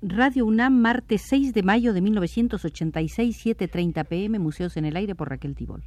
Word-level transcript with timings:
Radio 0.00 0.46
UNAM, 0.46 0.80
martes 0.80 1.22
6 1.22 1.52
de 1.54 1.64
mayo 1.64 1.92
de 1.92 2.00
1986, 2.00 3.44
7.30 3.44 4.06
pm, 4.06 4.38
Museos 4.38 4.76
en 4.76 4.84
el 4.84 4.96
Aire 4.96 5.16
por 5.16 5.28
Raquel 5.28 5.56
Tibol. 5.56 5.82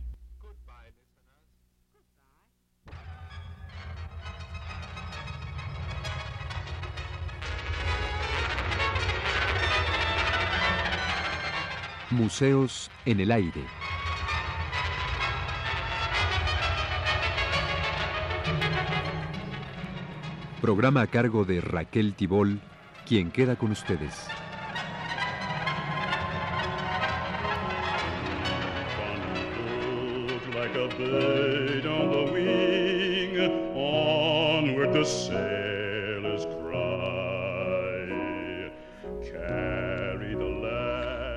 Museos 12.10 12.92
en 13.06 13.22
el 13.22 13.32
Aire. 13.32 13.64
Programa 20.60 21.02
a 21.02 21.08
cargo 21.08 21.46
de 21.46 21.62
Raquel 21.62 22.14
Tibol, 22.14 22.60
quien 23.12 23.30
queda 23.30 23.58
con 23.58 23.72
ustedes. 23.72 24.26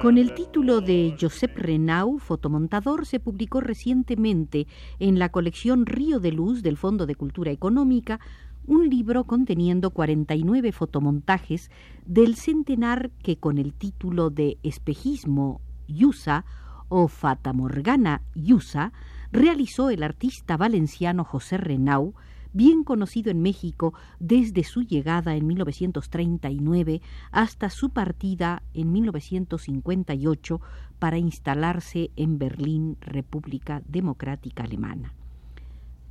Con 0.01 0.19
el 0.19 0.35
título 0.35 0.81
de 0.81 1.17
Josep 1.21 1.57
Renau, 1.57 2.19
fotomontador, 2.21 3.05
se 3.05 3.19
publicó 3.19 3.61
recientemente 3.61 4.69
en 5.01 5.19
la 5.19 5.31
colección 5.31 5.87
Río 5.87 6.21
de 6.21 6.31
Luz 6.31 6.63
del 6.63 6.77
Fondo 6.77 7.07
de 7.07 7.17
Cultura 7.17 7.51
Económica 7.51 8.21
un 8.67 8.89
libro 8.89 9.25
conteniendo 9.25 9.91
49 9.91 10.73
fotomontajes 10.73 11.71
del 12.07 12.37
centenar 12.37 13.11
que 13.23 13.37
con 13.37 13.59
el 13.59 13.75
título 13.75 14.31
de 14.31 14.59
Espejismo 14.63 15.61
Yusa 15.87 16.45
o 16.89 17.09
Fatamorgana 17.09 18.23
Yusa 18.35 18.93
realizó 19.33 19.91
el 19.91 20.03
artista 20.03 20.57
valenciano 20.57 21.25
José 21.25 21.59
Renau, 21.59 22.15
bien 22.53 22.85
conocido 22.85 23.31
en 23.31 23.43
México 23.43 23.95
desde 24.21 24.63
su 24.63 24.83
llegada 24.83 25.35
en 25.35 25.47
1939 25.47 27.03
hasta 27.33 27.69
su 27.69 27.91
partida 27.91 28.63
en 28.73 28.93
1958 28.93 30.61
para 30.99 31.19
instalarse 31.19 32.11
en 32.17 32.39
Berlín, 32.39 32.97
República 33.01 33.83
Democrática 33.87 34.63
Alemana 34.63 35.15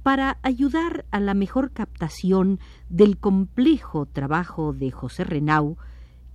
para 0.04 0.38
ayudar 0.44 1.06
a 1.12 1.20
la 1.20 1.34
mejor 1.34 1.72
captación 1.72 2.60
del 2.90 3.18
complejo 3.18 4.06
trabajo 4.06 4.74
de 4.74 4.92
José 4.92 5.24
Renau, 5.24 5.78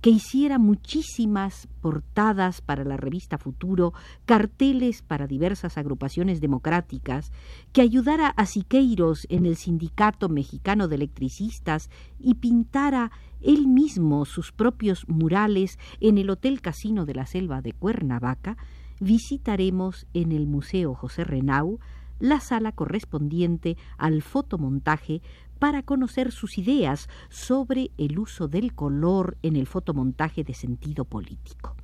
que 0.01 0.09
hiciera 0.09 0.57
muchísimas 0.57 1.67
portadas 1.81 2.61
para 2.61 2.83
la 2.83 2.97
revista 2.97 3.37
Futuro, 3.37 3.93
carteles 4.25 5.01
para 5.01 5.27
diversas 5.27 5.77
agrupaciones 5.77 6.41
democráticas, 6.41 7.31
que 7.73 7.81
ayudara 7.81 8.27
a 8.27 8.45
Siqueiros 8.45 9.27
en 9.29 9.45
el 9.45 9.55
Sindicato 9.55 10.29
Mexicano 10.29 10.87
de 10.87 10.95
Electricistas 10.95 11.89
y 12.17 12.35
pintara 12.35 13.11
él 13.41 13.67
mismo 13.67 14.25
sus 14.25 14.51
propios 14.51 15.07
murales 15.07 15.77
en 15.99 16.17
el 16.17 16.29
Hotel 16.29 16.61
Casino 16.61 17.05
de 17.05 17.15
la 17.15 17.25
Selva 17.25 17.61
de 17.61 17.73
Cuernavaca, 17.73 18.57
visitaremos 19.01 20.07
en 20.13 20.31
el 20.31 20.47
Museo 20.47 20.93
José 20.95 21.23
Renau 21.23 21.79
la 22.19 22.39
sala 22.39 22.71
correspondiente 22.71 23.77
al 23.97 24.21
fotomontaje 24.21 25.21
para 25.57 25.83
conocer 25.83 26.31
sus 26.31 26.57
ideas 26.57 27.09
sobre 27.29 27.91
el 27.97 28.19
uso 28.19 28.47
del 28.47 28.73
color 28.73 29.37
en 29.41 29.55
el 29.55 29.67
fotomontaje 29.67 30.43
de 30.43 30.53
sentido 30.53 31.05
político. 31.05 31.75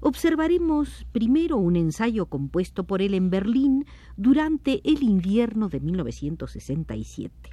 Observaremos 0.00 1.06
primero 1.12 1.58
un 1.58 1.76
ensayo 1.76 2.26
compuesto 2.26 2.84
por 2.84 3.02
él 3.02 3.14
en 3.14 3.30
Berlín 3.30 3.86
durante 4.16 4.80
el 4.84 5.02
invierno 5.04 5.68
de 5.68 5.78
1967. 5.78 7.50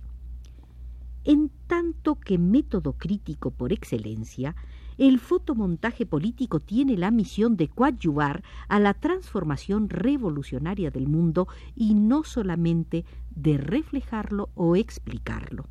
En 1.25 1.51
tanto 1.67 2.15
que 2.15 2.39
método 2.39 2.93
crítico 2.93 3.51
por 3.51 3.71
excelencia, 3.71 4.55
el 4.99 5.17
fotomontaje 5.19 6.05
político 6.05 6.59
tiene 6.59 6.97
la 6.97 7.09
misión 7.09 7.55
de 7.55 7.69
coadyuvar 7.69 8.43
a 8.67 8.79
la 8.79 8.93
transformación 8.93 9.87
revolucionaria 9.87 10.91
del 10.91 11.07
mundo 11.07 11.47
y 11.73 11.93
no 11.93 12.25
solamente 12.25 13.05
de 13.33 13.57
reflejarlo 13.57 14.49
o 14.55 14.75
explicarlo. 14.75 15.67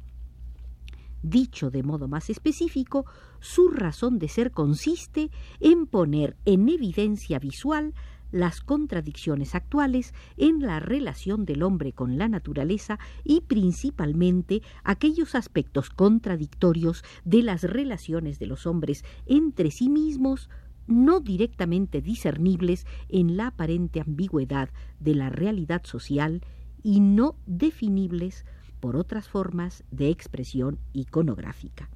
Dicho 1.22 1.70
de 1.70 1.82
modo 1.82 2.08
más 2.08 2.30
específico, 2.30 3.04
su 3.38 3.68
razón 3.68 4.18
de 4.18 4.28
ser 4.28 4.50
consiste 4.50 5.30
en 5.60 5.86
poner 5.86 6.36
en 6.46 6.66
evidencia 6.70 7.38
visual 7.38 7.92
las 8.30 8.60
contradicciones 8.60 9.54
actuales 9.54 10.14
en 10.36 10.60
la 10.60 10.80
relación 10.80 11.44
del 11.44 11.62
hombre 11.62 11.92
con 11.92 12.18
la 12.18 12.28
naturaleza 12.28 12.98
y 13.24 13.42
principalmente 13.42 14.62
aquellos 14.84 15.34
aspectos 15.34 15.90
contradictorios 15.90 17.04
de 17.24 17.42
las 17.42 17.62
relaciones 17.62 18.38
de 18.38 18.46
los 18.46 18.66
hombres 18.66 19.04
entre 19.26 19.70
sí 19.70 19.88
mismos 19.88 20.48
no 20.86 21.20
directamente 21.20 22.00
discernibles 22.00 22.86
en 23.08 23.36
la 23.36 23.48
aparente 23.48 24.00
ambigüedad 24.00 24.70
de 24.98 25.14
la 25.14 25.28
realidad 25.28 25.82
social 25.84 26.42
y 26.82 27.00
no 27.00 27.36
definibles 27.46 28.46
por 28.80 28.96
otras 28.96 29.28
formas 29.28 29.84
de 29.90 30.08
expresión 30.08 30.78
iconográfica. 30.92 31.90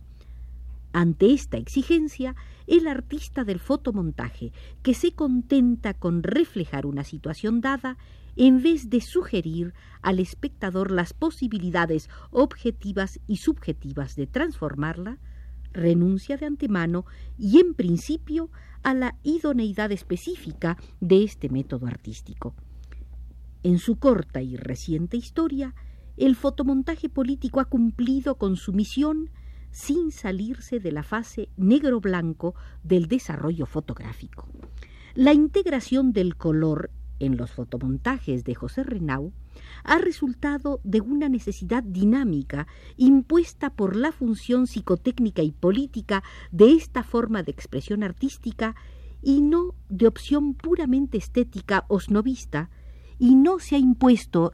Ante 0.93 1.33
esta 1.33 1.57
exigencia, 1.57 2.37
el 2.67 2.87
artista 2.87 3.45
del 3.45 3.61
fotomontaje, 3.61 4.53
que 4.83 4.95
se 4.95 5.13
contenta 5.13 5.95
con 5.95 6.23
reflejar 6.23 6.85
una 6.85 7.03
situación 7.03 7.61
dada, 7.61 7.97
en 8.37 8.63
vez 8.63 8.91
de 8.91 9.01
sugerir 9.01 9.75
al 10.03 10.19
espectador 10.19 10.91
las 10.91 11.13
posibilidades 11.15 12.09
objetivas 12.31 13.21
y 13.27 13.37
subjetivas 13.37 14.17
de 14.17 14.27
transformarla, 14.27 15.19
renuncia 15.73 16.37
de 16.37 16.47
antemano 16.47 17.07
y 17.39 17.59
en 17.59 17.75
principio 17.75 18.51
a 18.83 18.95
la 18.95 19.17
idoneidad 19.23 19.93
específica 19.93 20.77
de 21.01 21.25
este 21.25 21.49
método 21.49 21.87
artístico. 21.87 22.55
En 23.63 23.79
su 23.79 23.97
corta 23.97 24.43
y 24.43 24.57
reciente 24.57 25.17
historia, 25.17 25.75
el 26.17 26.37
fotomontaje 26.37 27.09
político 27.09 27.61
ha 27.61 27.67
cumplido 27.67 28.37
con 28.37 28.57
su 28.57 28.73
misión 28.73 29.31
sin 29.73 30.13
salirse 30.13 30.79
de 30.79 30.93
la 30.93 31.03
fase 31.03 31.49
negro-blanco 31.57 32.55
del 32.85 33.09
desarrollo 33.09 33.67
fotográfico. 33.67 34.47
La 35.15 35.33
integración 35.33 36.13
del 36.13 36.37
color 36.37 36.91
en 37.19 37.37
los 37.37 37.51
fotomontajes 37.51 38.45
de 38.45 38.55
José 38.55 38.83
Renau 38.85 39.33
ha 39.85 39.99
resultado 39.99 40.81
de 40.85 41.01
una 41.01 41.29
necesidad 41.29 41.83
dinámica 41.83 42.67
impuesta 42.97 43.71
por 43.71 43.97
la 43.97 44.13
función 44.13 44.67
psicotécnica 44.67 45.43
y 45.43 45.53
política 45.53 46.23
de 46.51 46.73
esta 46.73 47.03
forma 47.03 47.43
de 47.43 47.53
expresión 47.53 48.03
artística 48.03 48.75
y 49.23 49.41
no 49.41 49.75
de 49.89 50.07
opción 50.07 50.55
puramente 50.55 51.17
estética 51.17 51.85
o 51.89 52.01
snobista, 52.01 52.71
y 53.19 53.37
no 53.37 53.61
se 53.61 53.77
ha 53.77 53.79
impuesto 53.79 54.53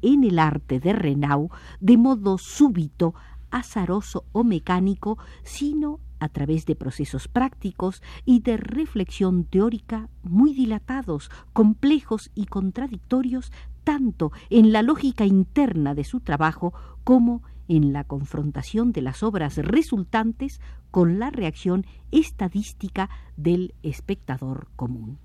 en 0.00 0.24
el 0.24 0.38
arte 0.38 0.80
de 0.80 0.92
Renau 0.92 1.50
de 1.80 1.96
modo 1.98 2.38
súbito 2.38 3.14
azaroso 3.50 4.24
o 4.32 4.44
mecánico, 4.44 5.18
sino 5.42 6.00
a 6.18 6.28
través 6.28 6.66
de 6.66 6.76
procesos 6.76 7.28
prácticos 7.28 8.02
y 8.24 8.40
de 8.40 8.56
reflexión 8.56 9.44
teórica 9.44 10.08
muy 10.22 10.54
dilatados, 10.54 11.30
complejos 11.52 12.30
y 12.34 12.46
contradictorios, 12.46 13.52
tanto 13.84 14.32
en 14.50 14.72
la 14.72 14.82
lógica 14.82 15.26
interna 15.26 15.94
de 15.94 16.04
su 16.04 16.20
trabajo 16.20 16.72
como 17.04 17.42
en 17.68 17.92
la 17.92 18.04
confrontación 18.04 18.92
de 18.92 19.02
las 19.02 19.22
obras 19.22 19.56
resultantes 19.56 20.60
con 20.90 21.18
la 21.18 21.30
reacción 21.30 21.84
estadística 22.10 23.10
del 23.36 23.74
espectador 23.82 24.68
común. 24.76 25.18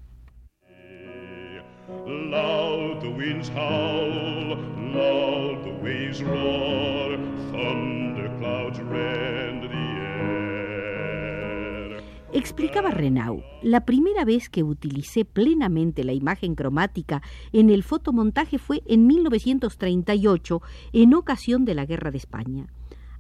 Explicaba 12.34 12.92
Renau, 12.92 13.44
la 13.62 13.86
primera 13.86 14.24
vez 14.26 14.50
que 14.50 14.64
utilicé 14.64 15.26
plenamente 15.26 16.04
la 16.04 16.14
imagen 16.14 16.56
cromática 16.56 17.22
en 17.52 17.70
el 17.70 17.84
fotomontaje 17.84 18.58
fue 18.58 18.82
en 18.88 19.06
1938, 19.06 20.62
en 20.94 21.14
ocasión 21.14 21.66
de 21.66 21.76
la 21.76 21.86
Guerra 21.86 22.10
de 22.12 22.18
España. 22.18 22.68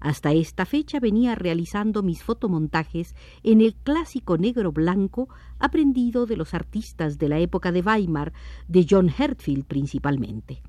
Hasta 0.01 0.33
esta 0.33 0.65
fecha 0.65 0.99
venía 0.99 1.35
realizando 1.35 2.01
mis 2.01 2.23
fotomontajes 2.23 3.15
en 3.43 3.61
el 3.61 3.75
clásico 3.75 4.35
negro 4.35 4.71
blanco 4.71 5.29
aprendido 5.59 6.25
de 6.25 6.37
los 6.37 6.55
artistas 6.55 7.19
de 7.19 7.29
la 7.29 7.37
época 7.37 7.71
de 7.71 7.81
Weimar, 7.81 8.33
de 8.67 8.87
John 8.89 9.13
Hertfield 9.15 9.65
principalmente. 9.65 10.63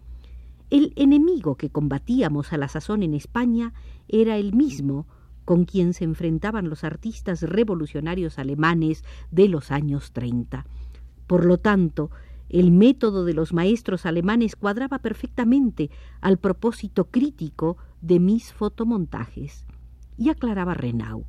El 0.68 0.92
enemigo 0.96 1.56
que 1.56 1.70
combatíamos 1.70 2.52
a 2.52 2.58
la 2.58 2.68
sazón 2.68 3.02
en 3.02 3.14
España 3.14 3.72
era 4.06 4.36
el 4.36 4.52
mismo, 4.52 5.06
con 5.46 5.64
quien 5.64 5.94
se 5.94 6.04
enfrentaban 6.04 6.68
los 6.68 6.84
artistas 6.84 7.42
revolucionarios 7.42 8.38
alemanes 8.38 9.02
de 9.30 9.48
los 9.48 9.70
años 9.70 10.12
30. 10.12 10.66
Por 11.26 11.46
lo 11.46 11.56
tanto, 11.56 12.10
el 12.52 12.70
método 12.70 13.24
de 13.24 13.34
los 13.34 13.52
maestros 13.52 14.06
alemanes 14.06 14.56
cuadraba 14.56 14.98
perfectamente 14.98 15.90
al 16.20 16.38
propósito 16.38 17.06
crítico 17.10 17.78
de 18.00 18.20
mis 18.20 18.52
fotomontajes. 18.52 19.66
Y 20.16 20.28
aclaraba 20.28 20.74
Renau. 20.74 21.24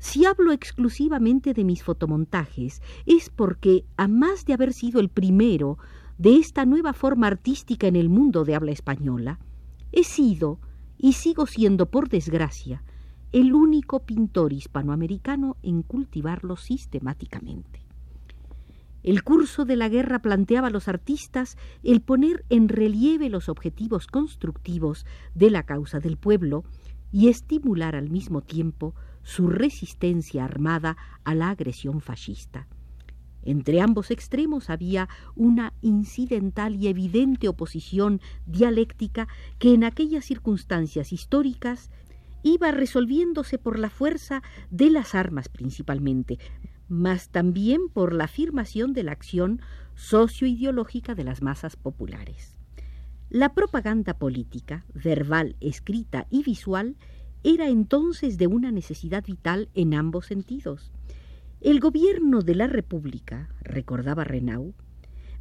Si 0.00 0.24
hablo 0.24 0.50
exclusivamente 0.50 1.54
de 1.54 1.62
mis 1.62 1.84
fotomontajes 1.84 2.82
es 3.06 3.30
porque, 3.30 3.84
a 3.96 4.08
más 4.08 4.44
de 4.44 4.52
haber 4.52 4.72
sido 4.72 5.00
el 5.00 5.08
primero 5.08 5.78
de 6.18 6.36
esta 6.36 6.66
nueva 6.66 6.92
forma 6.92 7.28
artística 7.28 7.86
en 7.86 7.94
el 7.94 8.08
mundo 8.08 8.44
de 8.44 8.56
habla 8.56 8.72
española, 8.72 9.38
he 9.92 10.02
sido, 10.02 10.58
y 10.98 11.12
sigo 11.12 11.46
siendo 11.46 11.86
por 11.86 12.08
desgracia, 12.08 12.82
el 13.30 13.54
único 13.54 14.00
pintor 14.00 14.52
hispanoamericano 14.52 15.56
en 15.62 15.82
cultivarlo 15.82 16.56
sistemáticamente. 16.56 17.81
El 19.02 19.24
curso 19.24 19.64
de 19.64 19.76
la 19.76 19.88
guerra 19.88 20.20
planteaba 20.20 20.68
a 20.68 20.70
los 20.70 20.86
artistas 20.86 21.56
el 21.82 22.02
poner 22.02 22.44
en 22.50 22.68
relieve 22.68 23.30
los 23.30 23.48
objetivos 23.48 24.06
constructivos 24.06 25.06
de 25.34 25.50
la 25.50 25.64
causa 25.64 25.98
del 25.98 26.16
pueblo 26.16 26.64
y 27.10 27.28
estimular 27.28 27.96
al 27.96 28.10
mismo 28.10 28.42
tiempo 28.42 28.94
su 29.22 29.48
resistencia 29.48 30.44
armada 30.44 30.96
a 31.24 31.34
la 31.34 31.50
agresión 31.50 32.00
fascista. 32.00 32.68
Entre 33.44 33.80
ambos 33.80 34.12
extremos 34.12 34.70
había 34.70 35.08
una 35.34 35.72
incidental 35.82 36.76
y 36.76 36.86
evidente 36.86 37.48
oposición 37.48 38.20
dialéctica 38.46 39.26
que 39.58 39.74
en 39.74 39.82
aquellas 39.82 40.24
circunstancias 40.24 41.12
históricas 41.12 41.90
iba 42.44 42.70
resolviéndose 42.70 43.58
por 43.58 43.78
la 43.78 43.90
fuerza 43.90 44.42
de 44.70 44.90
las 44.90 45.14
armas 45.14 45.48
principalmente, 45.48 46.38
mas 46.92 47.30
también 47.30 47.88
por 47.88 48.12
la 48.12 48.24
afirmación 48.24 48.92
de 48.92 49.02
la 49.02 49.12
acción 49.12 49.62
socioideológica 49.94 51.14
de 51.14 51.24
las 51.24 51.40
masas 51.40 51.74
populares. 51.74 52.54
La 53.30 53.54
propaganda 53.54 54.18
política, 54.18 54.84
verbal, 54.92 55.56
escrita 55.60 56.26
y 56.28 56.42
visual, 56.42 56.96
era 57.44 57.70
entonces 57.70 58.36
de 58.36 58.46
una 58.46 58.70
necesidad 58.70 59.24
vital 59.24 59.70
en 59.72 59.94
ambos 59.94 60.26
sentidos. 60.26 60.92
El 61.62 61.80
gobierno 61.80 62.42
de 62.42 62.56
la 62.56 62.66
República, 62.66 63.48
recordaba 63.62 64.24
Renau, 64.24 64.74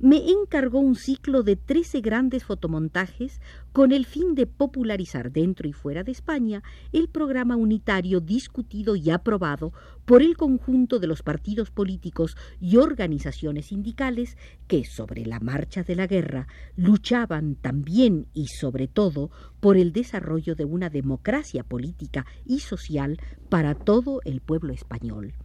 me 0.01 0.31
encargó 0.31 0.80
un 0.80 0.95
ciclo 0.95 1.44
de 1.44 1.56
trece 1.56 2.01
grandes 2.01 2.44
fotomontajes 2.44 3.39
con 3.71 3.92
el 3.92 4.07
fin 4.07 4.33
de 4.33 4.48
popularizar 4.48 5.31
dentro 5.31 5.68
y 5.68 5.74
fuera 5.74 6.03
de 6.03 6.12
España 6.12 6.63
el 6.92 7.07
programa 7.07 7.56
unitario 7.56 8.19
discutido 8.19 8.95
y 8.95 9.12
aprobado 9.12 9.74
por 10.06 10.24
el 10.24 10.36
conjunto 10.38 10.98
de 10.98 11.06
los 11.06 11.21
partidos 11.21 11.69
políticos 11.69 12.36
y 12.59 12.77
organizaciones 12.77 13.68
sindicales 13.68 14.38
que, 14.68 14.86
sobre 14.86 15.24
la 15.27 15.39
marcha 15.39 15.83
de 15.83 15.95
la 15.95 16.07
guerra, 16.07 16.48
luchaban 16.75 17.53
también 17.53 18.25
y 18.33 18.48
sobre 18.48 18.88
todo 18.88 19.30
por 19.59 19.77
el 19.77 19.94
desarrollo 19.94 20.56
de 20.56 20.65
una 20.65 20.89
democracia 20.89 21.63
política 21.63 22.25
y 22.44 22.62
social 22.62 23.19
para 23.50 23.75
todo 23.75 24.21
el 24.25 24.42
pueblo 24.42 24.74
español. 24.74 25.36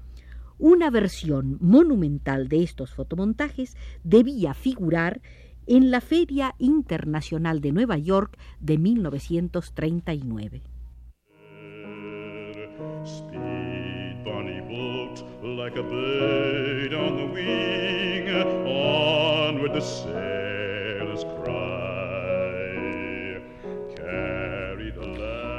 Una 0.58 0.90
versión 0.90 1.58
monumental 1.60 2.48
de 2.48 2.62
estos 2.62 2.94
fotomontajes 2.94 3.76
debía 4.04 4.54
figurar 4.54 5.20
en 5.66 5.90
la 5.90 6.00
Feria 6.00 6.54
Internacional 6.58 7.60
de 7.60 7.72
Nueva 7.72 7.98
York 7.98 8.38
de 8.60 8.78
1939. 8.78 10.62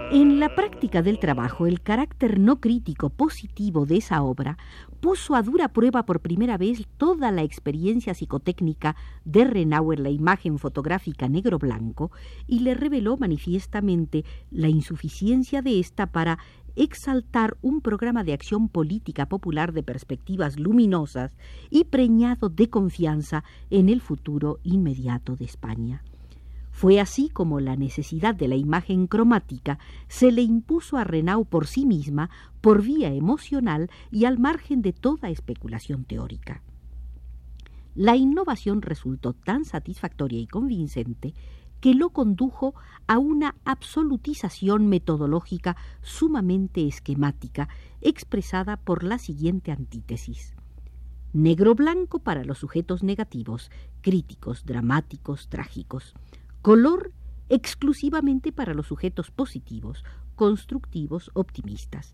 En 0.09 0.39
la 0.39 0.55
práctica 0.55 1.01
del 1.01 1.19
trabajo, 1.19 1.67
el 1.67 1.81
carácter 1.81 2.39
no 2.39 2.61
crítico 2.61 3.09
positivo 3.09 3.85
de 3.85 3.97
esa 3.97 4.23
obra 4.23 4.57
puso 5.01 5.35
a 5.35 5.41
dura 5.41 5.73
prueba 5.73 6.05
por 6.05 6.21
primera 6.21 6.57
vez 6.57 6.87
toda 6.95 7.29
la 7.29 7.43
experiencia 7.43 8.13
psicotécnica 8.13 8.95
de 9.25 9.43
Renau 9.43 9.91
en 9.91 10.03
la 10.03 10.09
imagen 10.09 10.59
fotográfica 10.59 11.27
negro-blanco 11.27 12.11
y 12.47 12.59
le 12.59 12.73
reveló 12.73 13.17
manifiestamente 13.17 14.23
la 14.49 14.69
insuficiencia 14.69 15.61
de 15.61 15.77
ésta 15.77 16.05
para 16.07 16.39
exaltar 16.77 17.57
un 17.61 17.81
programa 17.81 18.23
de 18.23 18.31
acción 18.31 18.69
política 18.69 19.27
popular 19.27 19.73
de 19.73 19.83
perspectivas 19.83 20.57
luminosas 20.57 21.35
y 21.69 21.83
preñado 21.83 22.47
de 22.47 22.69
confianza 22.69 23.43
en 23.69 23.89
el 23.89 23.99
futuro 23.99 24.59
inmediato 24.63 25.35
de 25.35 25.43
España. 25.43 26.01
Fue 26.77 26.99
así 26.99 27.29
como 27.29 27.59
la 27.59 27.75
necesidad 27.75 28.35
de 28.35 28.47
la 28.47 28.55
imagen 28.55 29.07
cromática 29.07 29.79
se 30.07 30.31
le 30.31 30.43
impuso 30.43 30.97
a 30.97 31.03
Renau 31.03 31.43
por 31.43 31.65
sí 31.65 31.87
misma, 31.87 32.29
por 32.61 32.83
vía 32.83 33.11
emocional 33.11 33.89
y 34.11 34.25
al 34.25 34.37
margen 34.37 34.83
de 34.83 34.93
toda 34.93 35.31
especulación 35.31 36.03
teórica. 36.03 36.61
La 37.95 38.15
innovación 38.15 38.83
resultó 38.83 39.33
tan 39.33 39.65
satisfactoria 39.65 40.39
y 40.39 40.45
convincente 40.45 41.33
que 41.81 41.95
lo 41.95 42.11
condujo 42.11 42.75
a 43.07 43.17
una 43.17 43.55
absolutización 43.65 44.85
metodológica 44.85 45.77
sumamente 46.03 46.87
esquemática, 46.87 47.69
expresada 48.01 48.77
por 48.77 49.03
la 49.03 49.17
siguiente 49.17 49.71
antítesis. 49.71 50.53
Negro-blanco 51.33 52.19
para 52.19 52.43
los 52.43 52.59
sujetos 52.59 53.01
negativos, 53.01 53.71
críticos, 54.01 54.63
dramáticos, 54.63 55.49
trágicos 55.49 56.13
color 56.67 57.13
exclusivamente 57.47 58.51
para 58.51 58.73
los 58.73 58.87
sujetos 58.87 59.31
positivos, 59.31 60.03
constructivos, 60.35 61.31
optimistas, 61.33 62.13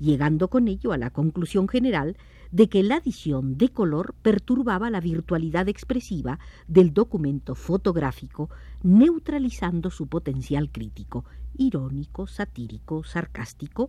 llegando 0.00 0.50
con 0.50 0.66
ello 0.66 0.90
a 0.90 0.98
la 0.98 1.10
conclusión 1.10 1.68
general 1.68 2.16
de 2.50 2.68
que 2.68 2.82
la 2.82 2.96
adición 2.96 3.58
de 3.58 3.68
color 3.68 4.16
perturbaba 4.20 4.90
la 4.90 4.98
virtualidad 4.98 5.68
expresiva 5.68 6.40
del 6.66 6.92
documento 6.92 7.54
fotográfico, 7.54 8.50
neutralizando 8.82 9.92
su 9.92 10.08
potencial 10.08 10.72
crítico, 10.72 11.24
irónico, 11.56 12.26
satírico, 12.26 13.04
sarcástico, 13.04 13.88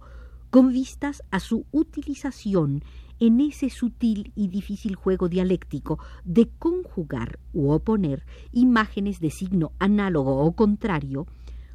con 0.54 0.72
vistas 0.72 1.24
a 1.32 1.40
su 1.40 1.66
utilización 1.72 2.84
en 3.20 3.42
ese 3.42 3.72
sutil 3.72 4.32
y 4.36 4.50
difícil 4.50 4.94
juego 4.94 5.28
dialéctico 5.28 5.98
de 6.26 6.48
conjugar 6.60 7.40
u 7.54 7.72
oponer 7.72 8.24
imágenes 8.52 9.20
de 9.20 9.32
signo 9.32 9.72
análogo 9.80 10.46
o 10.46 10.56
contrario, 10.56 11.26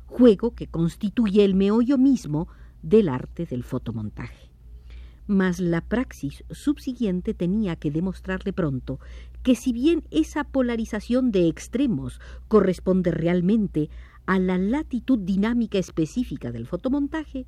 juego 0.06 0.54
que 0.54 0.68
constituye 0.68 1.44
el 1.44 1.56
meollo 1.56 1.98
mismo 1.98 2.46
del 2.80 3.08
arte 3.08 3.46
del 3.46 3.64
fotomontaje. 3.64 4.48
Mas 5.26 5.58
la 5.58 5.80
praxis 5.80 6.44
subsiguiente 6.48 7.34
tenía 7.34 7.74
que 7.74 7.90
demostrarle 7.90 8.52
pronto 8.52 9.00
que 9.42 9.56
si 9.56 9.72
bien 9.72 10.04
esa 10.12 10.44
polarización 10.44 11.32
de 11.32 11.48
extremos 11.48 12.20
corresponde 12.46 13.10
realmente 13.10 13.90
a 14.24 14.38
la 14.38 14.56
latitud 14.56 15.18
dinámica 15.18 15.78
específica 15.78 16.52
del 16.52 16.68
fotomontaje, 16.68 17.44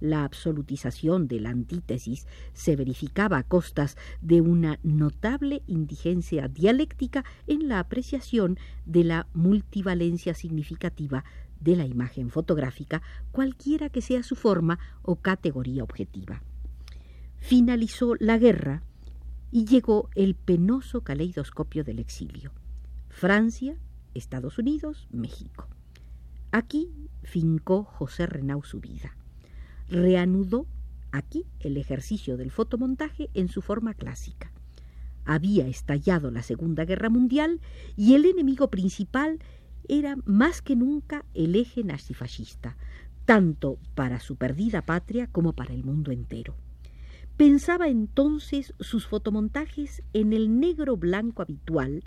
la 0.00 0.24
absolutización 0.24 1.28
de 1.28 1.40
la 1.40 1.50
antítesis 1.50 2.26
se 2.52 2.74
verificaba 2.74 3.38
a 3.38 3.42
costas 3.42 3.96
de 4.22 4.40
una 4.40 4.80
notable 4.82 5.62
indigencia 5.66 6.48
dialéctica 6.48 7.24
en 7.46 7.68
la 7.68 7.78
apreciación 7.78 8.58
de 8.86 9.04
la 9.04 9.28
multivalencia 9.34 10.34
significativa 10.34 11.24
de 11.60 11.76
la 11.76 11.84
imagen 11.84 12.30
fotográfica, 12.30 13.02
cualquiera 13.32 13.90
que 13.90 14.00
sea 14.00 14.22
su 14.22 14.34
forma 14.34 14.78
o 15.02 15.16
categoría 15.16 15.84
objetiva. 15.84 16.42
Finalizó 17.36 18.14
la 18.18 18.38
guerra 18.38 18.82
y 19.50 19.66
llegó 19.66 20.08
el 20.14 20.34
penoso 20.34 21.02
caleidoscopio 21.02 21.84
del 21.84 21.98
exilio. 21.98 22.52
Francia, 23.08 23.76
Estados 24.14 24.58
Unidos, 24.58 25.06
México. 25.10 25.68
Aquí 26.50 26.90
fincó 27.22 27.84
José 27.84 28.26
Renau 28.26 28.62
su 28.62 28.80
vida 28.80 29.14
reanudó 29.90 30.66
aquí 31.12 31.44
el 31.60 31.76
ejercicio 31.76 32.36
del 32.36 32.50
fotomontaje 32.50 33.28
en 33.34 33.48
su 33.48 33.60
forma 33.60 33.94
clásica. 33.94 34.52
Había 35.24 35.66
estallado 35.66 36.30
la 36.30 36.42
Segunda 36.42 36.84
Guerra 36.84 37.10
Mundial 37.10 37.60
y 37.96 38.14
el 38.14 38.24
enemigo 38.24 38.70
principal 38.70 39.38
era 39.88 40.16
más 40.24 40.62
que 40.62 40.76
nunca 40.76 41.24
el 41.34 41.56
eje 41.56 41.84
nazifascista, 41.84 42.76
tanto 43.24 43.78
para 43.94 44.20
su 44.20 44.36
perdida 44.36 44.82
patria 44.82 45.26
como 45.26 45.52
para 45.52 45.74
el 45.74 45.84
mundo 45.84 46.10
entero. 46.10 46.54
Pensaba 47.36 47.88
entonces 47.88 48.74
sus 48.80 49.06
fotomontajes 49.06 50.02
en 50.12 50.32
el 50.32 50.60
negro 50.60 50.96
blanco 50.96 51.42
habitual, 51.42 52.02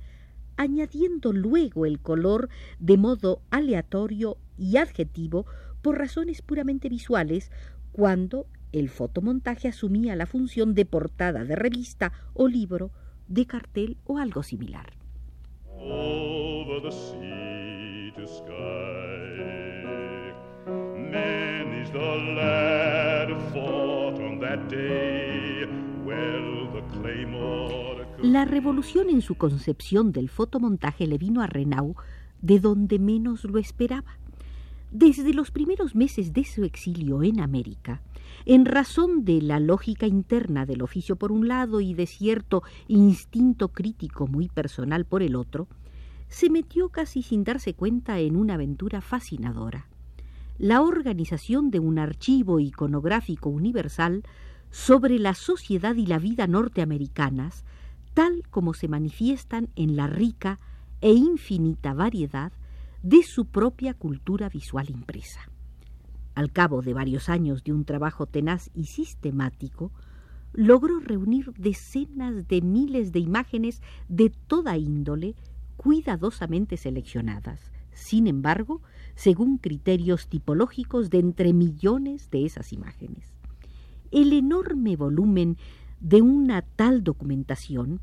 añadiendo 0.57 1.33
luego 1.33 1.85
el 1.85 1.99
color 1.99 2.49
de 2.79 2.97
modo 2.97 3.41
aleatorio 3.49 4.37
y 4.57 4.77
adjetivo 4.77 5.45
por 5.83 5.99
razones 5.99 6.41
puramente 6.41 6.89
visuales 6.89 7.51
cuando 7.91 8.47
el 8.71 8.89
fotomontaje 8.89 9.67
asumía 9.67 10.15
la 10.15 10.25
función 10.25 10.73
de 10.73 10.85
portada 10.85 11.43
de 11.43 11.55
revista 11.55 12.11
o 12.33 12.47
libro, 12.47 12.89
de 13.27 13.45
cartel 13.45 13.97
o 14.05 14.17
algo 14.17 14.41
similar. 14.41 14.93
La 28.23 28.45
revolución 28.45 29.09
en 29.09 29.21
su 29.21 29.35
concepción 29.35 30.11
del 30.11 30.29
fotomontaje 30.29 31.05
le 31.05 31.17
vino 31.17 31.41
a 31.41 31.47
Renau 31.47 31.95
de 32.41 32.59
donde 32.59 32.99
menos 32.99 33.45
lo 33.45 33.57
esperaba. 33.57 34.17
Desde 34.93 35.33
los 35.33 35.49
primeros 35.49 35.95
meses 35.95 36.33
de 36.33 36.45
su 36.45 36.63
exilio 36.63 37.23
en 37.23 37.39
América, 37.39 38.03
en 38.45 38.63
razón 38.63 39.25
de 39.25 39.41
la 39.41 39.59
lógica 39.59 40.05
interna 40.05 40.67
del 40.67 40.83
oficio 40.83 41.15
por 41.15 41.31
un 41.31 41.47
lado 41.47 41.81
y 41.81 41.95
de 41.95 42.05
cierto 42.05 42.61
instinto 42.87 43.69
crítico 43.69 44.27
muy 44.27 44.49
personal 44.49 45.05
por 45.05 45.23
el 45.23 45.35
otro, 45.35 45.67
se 46.27 46.51
metió 46.51 46.89
casi 46.89 47.23
sin 47.23 47.43
darse 47.43 47.73
cuenta 47.73 48.19
en 48.19 48.35
una 48.35 48.53
aventura 48.53 49.01
fascinadora. 49.01 49.87
La 50.59 50.83
organización 50.83 51.71
de 51.71 51.79
un 51.79 51.97
archivo 51.97 52.59
iconográfico 52.59 53.49
universal 53.49 54.21
sobre 54.69 55.17
la 55.17 55.33
sociedad 55.33 55.95
y 55.95 56.05
la 56.05 56.19
vida 56.19 56.45
norteamericanas, 56.45 57.65
tal 58.13 58.43
como 58.51 58.75
se 58.75 58.87
manifiestan 58.87 59.69
en 59.75 59.95
la 59.95 60.05
rica 60.05 60.59
e 61.01 61.13
infinita 61.13 61.95
variedad 61.95 62.51
de 63.03 63.21
su 63.21 63.45
propia 63.45 63.93
cultura 63.93 64.49
visual 64.49 64.89
impresa. 64.89 65.41
Al 66.35 66.51
cabo 66.51 66.81
de 66.81 66.93
varios 66.93 67.29
años 67.29 67.63
de 67.63 67.73
un 67.73 67.83
trabajo 67.85 68.25
tenaz 68.25 68.71
y 68.73 68.85
sistemático, 68.85 69.91
logró 70.53 70.99
reunir 70.99 71.53
decenas 71.57 72.47
de 72.47 72.61
miles 72.61 73.11
de 73.11 73.19
imágenes 73.19 73.81
de 74.07 74.31
toda 74.47 74.77
índole 74.77 75.35
cuidadosamente 75.77 76.77
seleccionadas, 76.77 77.71
sin 77.91 78.25
embargo, 78.27 78.81
según 79.15 79.57
criterios 79.57 80.27
tipológicos 80.27 81.09
de 81.09 81.19
entre 81.19 81.53
millones 81.53 82.29
de 82.31 82.45
esas 82.45 82.71
imágenes. 82.71 83.35
El 84.11 84.31
enorme 84.31 84.95
volumen 84.95 85.57
de 85.99 86.21
una 86.21 86.61
tal 86.61 87.03
documentación 87.03 87.99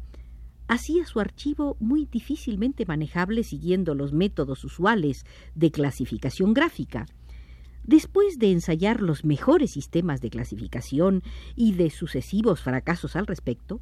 hacía 0.70 1.04
su 1.04 1.18
archivo 1.18 1.76
muy 1.80 2.06
difícilmente 2.06 2.86
manejable 2.86 3.42
siguiendo 3.42 3.96
los 3.96 4.12
métodos 4.12 4.62
usuales 4.62 5.26
de 5.56 5.72
clasificación 5.72 6.54
gráfica. 6.54 7.06
Después 7.82 8.38
de 8.38 8.52
ensayar 8.52 9.00
los 9.00 9.24
mejores 9.24 9.72
sistemas 9.72 10.20
de 10.20 10.30
clasificación 10.30 11.24
y 11.56 11.72
de 11.72 11.90
sucesivos 11.90 12.60
fracasos 12.60 13.16
al 13.16 13.26
respecto, 13.26 13.80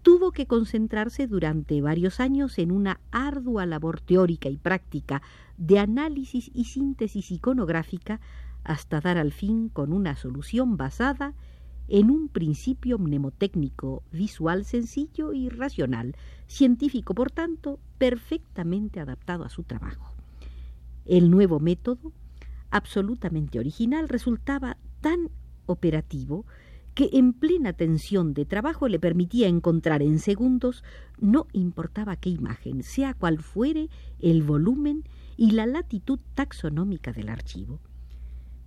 tuvo 0.00 0.32
que 0.32 0.46
concentrarse 0.46 1.26
durante 1.26 1.82
varios 1.82 2.18
años 2.18 2.58
en 2.58 2.72
una 2.72 2.98
ardua 3.10 3.66
labor 3.66 4.00
teórica 4.00 4.48
y 4.48 4.56
práctica 4.56 5.20
de 5.58 5.80
análisis 5.80 6.50
y 6.54 6.64
síntesis 6.64 7.30
iconográfica 7.30 8.20
hasta 8.64 9.02
dar 9.02 9.18
al 9.18 9.32
fin 9.32 9.68
con 9.68 9.92
una 9.92 10.16
solución 10.16 10.78
basada 10.78 11.26
en 11.28 11.51
un 12.00 12.28
principio 12.28 12.98
mnemotécnico 12.98 14.02
visual 14.12 14.64
sencillo 14.64 15.32
y 15.32 15.50
racional, 15.50 16.16
científico, 16.46 17.14
por 17.14 17.30
tanto, 17.30 17.78
perfectamente 17.98 18.98
adaptado 18.98 19.44
a 19.44 19.50
su 19.50 19.62
trabajo. 19.62 20.14
El 21.04 21.30
nuevo 21.30 21.60
método, 21.60 22.12
absolutamente 22.70 23.58
original, 23.58 24.08
resultaba 24.08 24.78
tan 25.00 25.30
operativo 25.66 26.46
que 26.94 27.10
en 27.12 27.32
plena 27.32 27.72
tensión 27.72 28.34
de 28.34 28.44
trabajo 28.44 28.88
le 28.88 28.98
permitía 28.98 29.48
encontrar 29.48 30.02
en 30.02 30.18
segundos, 30.18 30.84
no 31.18 31.46
importaba 31.52 32.16
qué 32.16 32.30
imagen, 32.30 32.82
sea 32.82 33.14
cual 33.14 33.38
fuere 33.38 33.88
el 34.18 34.42
volumen 34.42 35.04
y 35.36 35.52
la 35.52 35.66
latitud 35.66 36.20
taxonómica 36.34 37.12
del 37.12 37.28
archivo. 37.28 37.80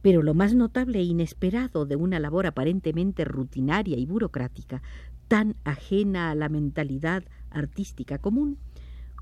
Pero 0.06 0.22
lo 0.22 0.36
más 0.36 0.54
notable 0.54 1.00
e 1.00 1.04
inesperado 1.04 1.88
de 1.88 1.96
una 1.96 2.20
labor 2.20 2.46
aparentemente 2.46 3.26
rutinaria 3.26 3.98
y 3.98 4.06
burocrática, 4.06 4.84
tan 5.28 5.56
ajena 5.64 6.30
a 6.30 6.36
la 6.36 6.48
mentalidad 6.48 7.24
artística 7.50 8.20
común, 8.20 8.60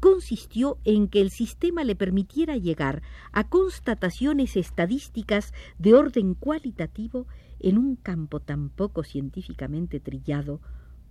consistió 0.01 0.79
en 0.83 1.07
que 1.07 1.21
el 1.21 1.29
sistema 1.29 1.85
le 1.85 1.95
permitiera 1.95 2.57
llegar 2.57 3.01
a 3.31 3.47
constataciones 3.47 4.57
estadísticas 4.57 5.53
de 5.79 5.93
orden 5.93 6.33
cualitativo 6.33 7.27
en 7.61 7.77
un 7.77 7.95
campo 7.95 8.41
tan 8.41 8.67
poco 8.67 9.05
científicamente 9.05 10.01
trillado 10.01 10.59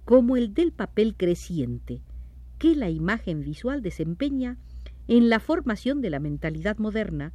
como 0.05 0.37
el 0.37 0.53
del 0.53 0.73
papel 0.73 1.17
creciente 1.17 2.03
que 2.59 2.77
la 2.77 2.91
imagen 2.91 3.41
visual 3.43 3.81
desempeña 3.81 4.59
en 5.09 5.31
la 5.31 5.41
formación 5.41 6.03
de 6.03 6.11
la 6.11 6.21
mentalidad 6.21 6.77
moderna, 6.77 7.33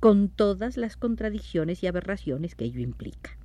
con 0.00 0.30
todas 0.30 0.78
las 0.78 0.96
contradicciones 0.96 1.82
y 1.82 1.86
aberraciones 1.86 2.54
que 2.54 2.64
ello 2.64 2.80
implica. 2.80 3.38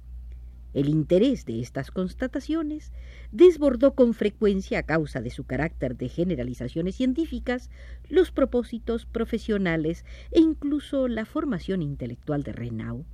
El 0.73 0.89
interés 0.89 1.45
de 1.45 1.61
estas 1.61 1.89
constataciones 1.89 2.91
desbordó 3.31 3.93
con 3.93 4.13
frecuencia 4.13 4.79
a 4.79 4.83
causa 4.83 5.21
de 5.21 5.29
su 5.29 5.45
carácter 5.45 5.95
de 5.95 6.09
generalizaciones 6.09 6.95
científicas 6.95 7.69
los 8.09 8.31
propósitos 8.31 9.05
profesionales 9.05 10.03
e 10.31 10.41
incluso 10.41 11.07
la 11.07 11.25
formación 11.25 11.81
intelectual 11.81 12.43
de 12.43 12.51
Renau. 12.51 13.05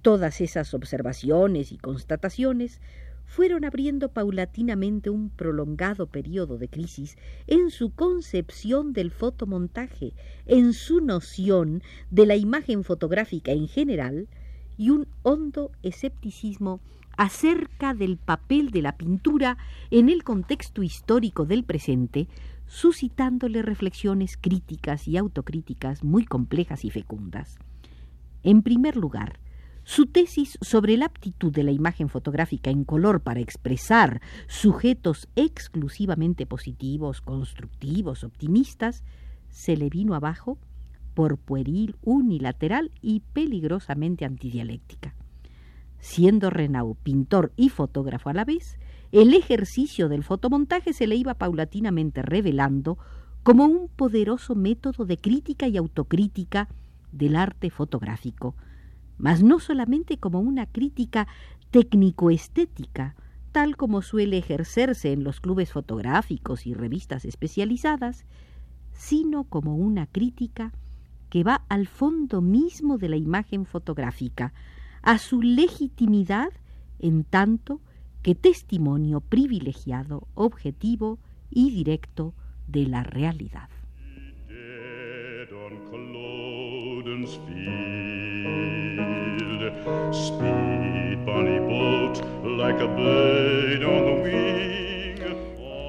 Todas 0.00 0.40
esas 0.40 0.72
observaciones 0.72 1.72
y 1.72 1.76
constataciones 1.76 2.80
fueron 3.26 3.64
abriendo 3.64 4.10
paulatinamente 4.10 5.10
un 5.10 5.30
prolongado 5.30 6.06
periodo 6.06 6.58
de 6.58 6.68
crisis 6.68 7.16
en 7.46 7.70
su 7.70 7.90
concepción 7.90 8.92
del 8.92 9.10
fotomontaje, 9.10 10.14
en 10.46 10.72
su 10.72 11.00
noción 11.00 11.82
de 12.10 12.26
la 12.26 12.36
imagen 12.36 12.84
fotográfica 12.84 13.52
en 13.52 13.68
general 13.68 14.28
y 14.76 14.90
un 14.90 15.06
hondo 15.22 15.72
escepticismo 15.82 16.80
acerca 17.16 17.92
del 17.92 18.16
papel 18.16 18.70
de 18.70 18.82
la 18.82 18.96
pintura 18.96 19.58
en 19.90 20.08
el 20.08 20.24
contexto 20.24 20.82
histórico 20.82 21.44
del 21.44 21.64
presente, 21.64 22.28
suscitándole 22.66 23.62
reflexiones 23.62 24.38
críticas 24.40 25.08
y 25.08 25.16
autocríticas 25.16 26.04
muy 26.04 26.24
complejas 26.24 26.84
y 26.84 26.90
fecundas. 26.90 27.58
En 28.42 28.62
primer 28.62 28.96
lugar, 28.96 29.39
su 29.90 30.06
tesis 30.06 30.56
sobre 30.60 30.96
la 30.96 31.06
aptitud 31.06 31.50
de 31.50 31.64
la 31.64 31.72
imagen 31.72 32.08
fotográfica 32.08 32.70
en 32.70 32.84
color 32.84 33.22
para 33.22 33.40
expresar 33.40 34.20
sujetos 34.46 35.28
exclusivamente 35.34 36.46
positivos, 36.46 37.20
constructivos, 37.20 38.22
optimistas, 38.22 39.02
se 39.48 39.76
le 39.76 39.88
vino 39.88 40.14
abajo 40.14 40.58
por 41.12 41.38
pueril, 41.38 41.96
unilateral 42.02 42.92
y 43.02 43.24
peligrosamente 43.32 44.24
antidialéctica. 44.24 45.16
Siendo 45.98 46.50
Renau 46.50 46.94
pintor 46.94 47.52
y 47.56 47.68
fotógrafo 47.68 48.28
a 48.28 48.34
la 48.34 48.44
vez, 48.44 48.78
el 49.10 49.34
ejercicio 49.34 50.08
del 50.08 50.22
fotomontaje 50.22 50.92
se 50.92 51.08
le 51.08 51.16
iba 51.16 51.34
paulatinamente 51.34 52.22
revelando 52.22 52.96
como 53.42 53.64
un 53.64 53.88
poderoso 53.88 54.54
método 54.54 55.04
de 55.04 55.16
crítica 55.16 55.66
y 55.66 55.76
autocrítica 55.76 56.68
del 57.10 57.34
arte 57.34 57.70
fotográfico, 57.70 58.54
mas 59.20 59.42
no 59.42 59.60
solamente 59.60 60.18
como 60.18 60.40
una 60.40 60.66
crítica 60.66 61.28
técnico-estética, 61.70 63.14
tal 63.52 63.76
como 63.76 64.02
suele 64.02 64.38
ejercerse 64.38 65.12
en 65.12 65.24
los 65.24 65.40
clubes 65.40 65.72
fotográficos 65.72 66.66
y 66.66 66.74
revistas 66.74 67.24
especializadas, 67.24 68.24
sino 68.92 69.44
como 69.44 69.76
una 69.76 70.06
crítica 70.06 70.72
que 71.28 71.44
va 71.44 71.64
al 71.68 71.86
fondo 71.86 72.40
mismo 72.40 72.98
de 72.98 73.08
la 73.08 73.16
imagen 73.16 73.66
fotográfica, 73.66 74.52
a 75.02 75.18
su 75.18 75.42
legitimidad 75.42 76.50
en 76.98 77.24
tanto 77.24 77.80
que 78.22 78.34
testimonio 78.34 79.20
privilegiado, 79.20 80.28
objetivo 80.34 81.18
y 81.50 81.70
directo 81.70 82.34
de 82.68 82.86
la 82.86 83.02
realidad. 83.02 83.68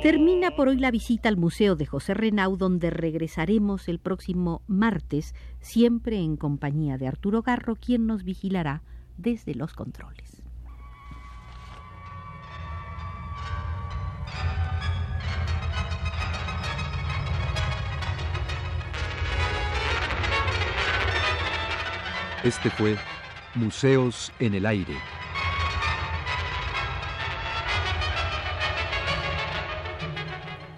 Termina 0.01 0.51
por 0.55 0.67
hoy 0.67 0.77
la 0.77 0.89
visita 0.89 1.29
al 1.29 1.37
Museo 1.37 1.75
de 1.75 1.85
José 1.85 2.13
Renau, 2.13 2.57
donde 2.57 2.89
regresaremos 2.89 3.87
el 3.87 3.99
próximo 3.99 4.61
martes, 4.67 5.35
siempre 5.59 6.17
en 6.17 6.37
compañía 6.37 6.97
de 6.97 7.07
Arturo 7.07 7.43
Garro, 7.43 7.75
quien 7.75 8.07
nos 8.07 8.23
vigilará 8.23 8.81
desde 9.17 9.53
los 9.53 9.73
controles. 9.73 10.41
Este 22.43 22.71
fue 22.71 22.97
Museos 23.55 24.31
en 24.39 24.53
el 24.53 24.65
aire. 24.65 24.95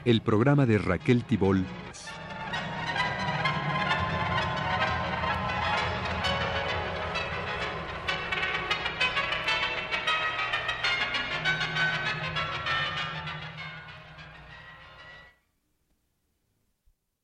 El 0.05 0.21
programa 0.21 0.65
de 0.65 0.79
Raquel 0.79 1.23
Tibol 1.23 1.65